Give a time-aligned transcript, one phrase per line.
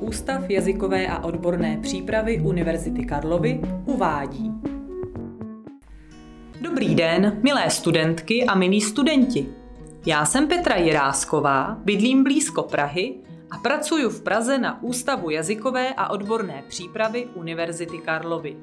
[0.00, 4.52] Ústav jazykové a odborné přípravy Univerzity Karlovy uvádí.
[6.60, 9.46] Dobrý den, milé studentky a milí studenti.
[10.06, 13.14] Já jsem Petra Jirásková, bydlím blízko Prahy
[13.50, 18.56] a pracuji v Praze na Ústavu jazykové a odborné přípravy Univerzity Karlovy.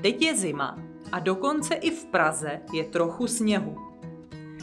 [0.00, 0.78] Teď je zima
[1.12, 3.76] a dokonce i v Praze je trochu sněhu.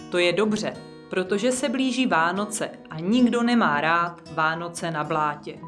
[0.09, 0.73] To je dobře,
[1.09, 5.59] protože se blíží Vánoce a nikdo nemá rád Vánoce na blátě.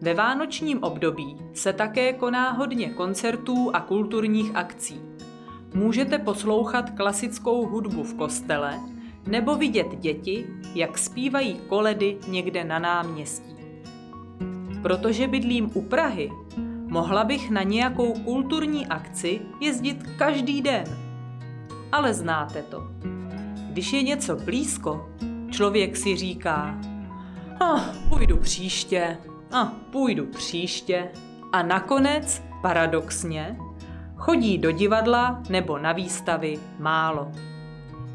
[0.00, 5.02] Ve vánočním období se také koná hodně koncertů a kulturních akcí.
[5.74, 8.80] Můžete poslouchat klasickou hudbu v kostele
[9.26, 13.56] nebo vidět děti, jak zpívají koledy někde na náměstí.
[14.82, 16.30] Protože bydlím u Prahy,
[16.86, 20.84] mohla bych na nějakou kulturní akci jezdit každý den.
[21.92, 22.82] Ale znáte to.
[23.70, 25.08] Když je něco blízko,
[25.50, 26.78] člověk si říká,
[27.60, 29.18] ah, půjdu příště,
[29.52, 31.08] a ah, půjdu příště.
[31.52, 33.56] A nakonec, paradoxně,
[34.16, 37.32] chodí do divadla nebo na výstavy málo.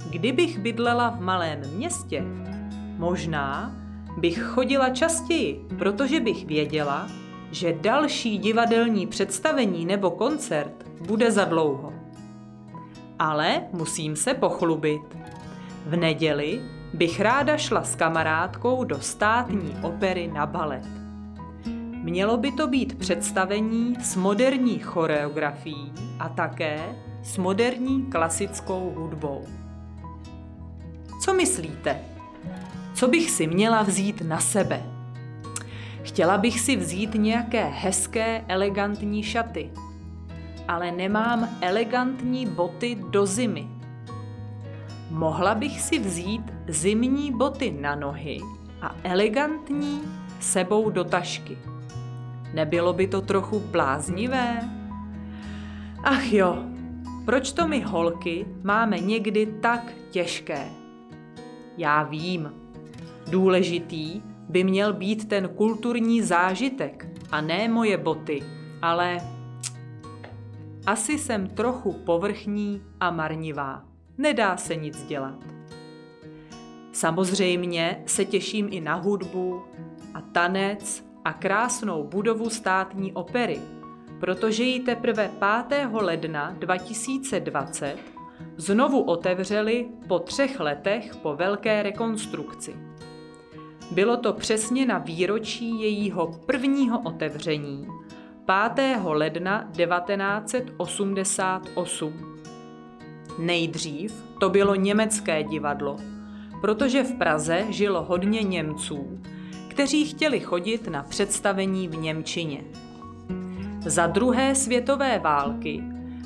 [0.09, 2.23] Kdybych bydlela v malém městě,
[2.97, 3.75] možná
[4.17, 7.07] bych chodila častěji, protože bych věděla,
[7.51, 11.93] že další divadelní představení nebo koncert bude za dlouho.
[13.19, 15.01] Ale musím se pochlubit.
[15.85, 16.61] V neděli
[16.93, 20.85] bych ráda šla s kamarádkou do státní opery na balet.
[22.03, 26.79] Mělo by to být představení s moderní choreografií a také
[27.23, 29.45] s moderní klasickou hudbou.
[31.21, 31.99] Co myslíte?
[32.93, 34.83] Co bych si měla vzít na sebe?
[36.03, 39.69] Chtěla bych si vzít nějaké hezké, elegantní šaty,
[40.67, 43.74] ale nemám elegantní boty do zimy.
[45.09, 48.39] Mohla bych si vzít zimní boty na nohy
[48.81, 50.01] a elegantní
[50.39, 51.57] sebou do tašky.
[52.53, 54.69] Nebylo by to trochu bláznivé?
[56.03, 56.57] Ach jo,
[57.25, 60.67] proč to my holky máme někdy tak těžké?
[61.77, 62.53] Já vím.
[63.29, 68.43] Důležitý by měl být ten kulturní zážitek a ne moje boty,
[68.81, 69.17] ale
[70.85, 73.94] asi jsem trochu povrchní a marnivá.
[74.17, 75.39] Nedá se nic dělat.
[76.91, 79.61] Samozřejmě se těším i na hudbu
[80.13, 83.61] a tanec a krásnou budovu státní opery,
[84.19, 85.31] protože ji teprve
[85.67, 85.89] 5.
[85.93, 87.97] ledna 2020
[88.57, 92.75] znovu otevřeli po třech letech po velké rekonstrukci.
[93.91, 97.87] Bylo to přesně na výročí jejího prvního otevření
[98.75, 98.99] 5.
[99.03, 102.34] ledna 1988.
[103.39, 105.97] Nejdřív to bylo německé divadlo,
[106.61, 109.19] protože v Praze žilo hodně Němců,
[109.67, 112.63] kteří chtěli chodit na představení v Němčině.
[113.85, 115.83] Za druhé světové války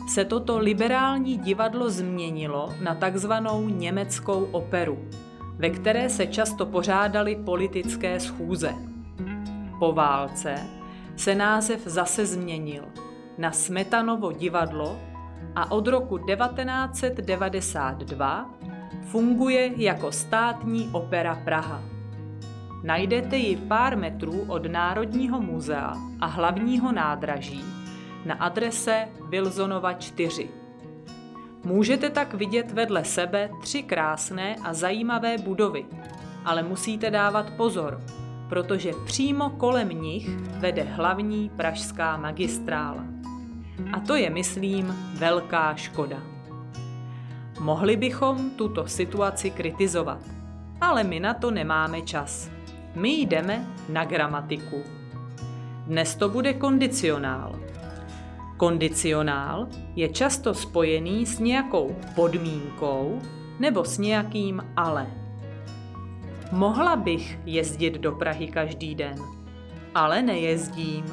[0.08, 5.00] se toto liberální divadlo změnilo na takzvanou německou operu,
[5.56, 8.74] ve které se často pořádaly politické schůze.
[9.80, 10.56] Po válce
[11.16, 12.84] se název zase změnil
[13.38, 15.00] na Smetanovo divadlo
[15.56, 18.50] a od roku 1992
[19.02, 21.82] funguje jako státní opera Praha.
[22.84, 27.64] Najdete ji pár metrů od Národního muzea a hlavního nádraží
[28.26, 30.50] na adrese Wilsonova 4.
[31.64, 35.86] Můžete tak vidět vedle sebe tři krásné a zajímavé budovy,
[36.46, 38.02] ale musíte dávat pozor,
[38.50, 43.04] protože přímo kolem nich vede hlavní pražská magistrála.
[43.94, 46.18] A to je, myslím, velká škoda.
[47.60, 50.20] Mohli bychom tuto situaci kritizovat,
[50.82, 52.50] ale my na to nemáme čas.
[52.96, 54.84] My jdeme na gramatiku.
[55.88, 57.60] Dnes to bude kondicionál.
[58.58, 63.22] Kondicionál je často spojený s nějakou podmínkou
[63.60, 65.08] nebo s nějakým ale.
[66.52, 69.16] Mohla bych jezdit do Prahy každý den,
[69.96, 71.06] ale nejezdím.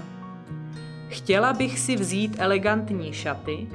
[1.09, 3.69] Chtěla bych si vzít elegantní šaty,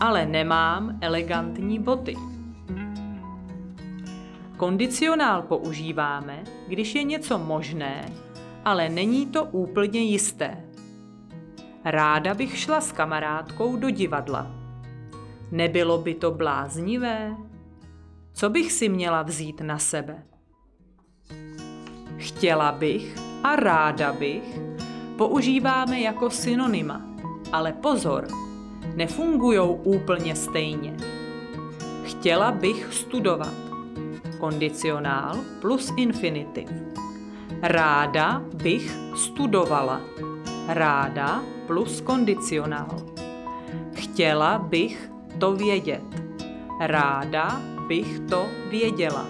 [0.00, 2.16] ale nemám elegantní boty.
[4.56, 8.06] Kondicionál používáme, když je něco možné,
[8.64, 10.64] ale není to úplně jisté.
[11.84, 14.50] Ráda bych šla s kamarádkou do divadla.
[15.50, 17.36] Nebylo by to bláznivé?
[18.32, 20.22] Co bych si měla vzít na sebe?
[22.16, 23.14] Chtěla bych
[23.44, 24.69] a ráda bych
[25.20, 27.02] používáme jako synonyma,
[27.52, 28.26] ale pozor,
[28.94, 30.96] nefungují úplně stejně.
[32.04, 33.52] Chtěla bych studovat.
[34.38, 36.68] kondicionál plus infinitiv.
[37.62, 40.00] Ráda bych studovala.
[40.68, 42.96] Ráda plus kondicionál.
[43.92, 46.02] Chtěla bych to vědět.
[46.80, 49.26] Ráda bych to věděla.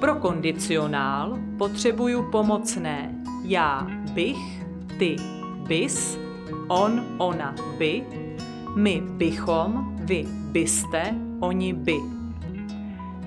[0.00, 3.19] Pro kondicionál potřebuju pomocné
[3.50, 4.66] já bych,
[4.98, 5.16] ty
[5.68, 6.18] bys,
[6.68, 8.02] on, ona by,
[8.76, 11.96] my bychom, vy byste, oni by.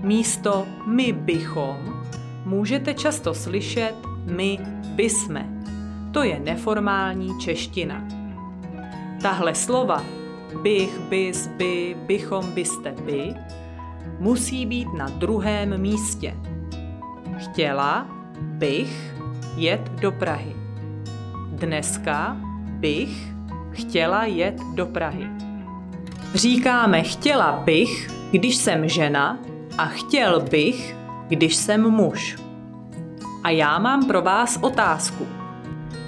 [0.02, 2.04] Místo my bychom
[2.46, 4.60] můžete často slyšet my
[4.96, 5.50] bysme.
[6.12, 8.08] To je neformální čeština.
[9.22, 10.04] Tahle slova
[10.62, 13.34] bych, bys, by, bychom, byste, by
[14.20, 16.36] musí být na druhém místě.
[17.38, 18.08] Chtěla
[18.42, 19.14] bych
[19.56, 20.56] jet do Prahy.
[21.52, 23.34] Dneska bych
[23.72, 25.28] chtěla jet do Prahy.
[26.34, 29.38] Říkáme chtěla bych, když jsem žena
[29.78, 30.96] a chtěl bych,
[31.28, 32.38] když jsem muž.
[33.44, 35.28] A já mám pro vás otázku.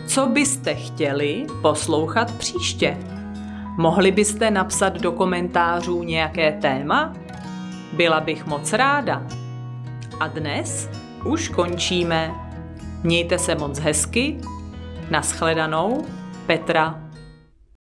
[0.07, 2.97] Co byste chtěli poslouchat příště?
[3.77, 7.13] Mohli byste napsat do komentářů nějaké téma?
[7.93, 9.23] Byla bych moc ráda.
[10.19, 10.89] A dnes
[11.25, 12.44] už končíme.
[13.05, 14.37] Mějte se moc hezky.
[15.09, 16.05] Naschledanou,
[16.45, 17.04] Petra